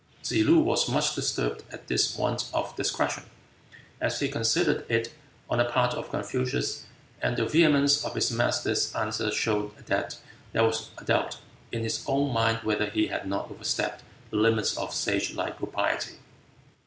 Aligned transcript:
Tsze 0.23 0.43
loo 0.43 0.57
was 0.63 0.89
much 0.89 1.13
disturbed 1.13 1.63
at 1.71 1.85
this 1.87 2.17
want 2.17 2.49
of 2.55 2.75
discretion, 2.75 3.21
as 4.01 4.19
he 4.19 4.27
considered 4.29 4.83
it, 4.89 5.13
on 5.47 5.59
the 5.59 5.65
part 5.65 5.93
of 5.93 6.09
Confucius, 6.09 6.85
and 7.21 7.37
the 7.37 7.45
vehemence 7.45 8.03
of 8.03 8.15
his 8.15 8.31
master's 8.31 8.95
answer 8.95 9.29
showed 9.31 9.77
that 9.85 10.17
there 10.53 10.63
was 10.65 10.89
a 10.97 11.05
doubt 11.05 11.37
in 11.71 11.83
his 11.83 12.03
own 12.07 12.33
mind 12.33 12.63
whether 12.63 12.89
he 12.89 13.05
had 13.13 13.27
not 13.27 13.51
overstepped 13.51 14.03
the 14.31 14.37
limits 14.37 14.75
of 14.75 14.91
sage 14.91 15.35
like 15.35 15.57
propriety. 15.57 16.15